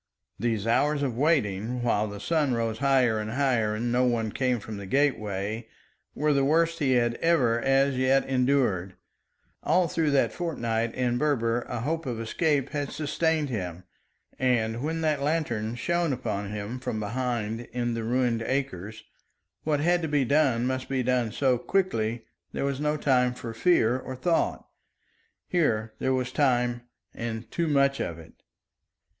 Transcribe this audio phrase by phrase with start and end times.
[0.39, 4.59] These hours of waiting, while the sun rose higher and higher and no one came
[4.59, 5.67] from the gateway,
[6.15, 8.95] were the worst he had ever as yet endured.
[9.61, 13.83] All through that fortnight in Berber a hope of escape had sustained him,
[14.39, 19.03] and when that lantern shone upon him from behind in the ruined acres,
[19.65, 23.53] what had to be done must be done so quickly there was no time for
[23.53, 24.67] fear or thought.
[25.47, 26.81] Here there was time
[27.13, 28.33] and too much of it.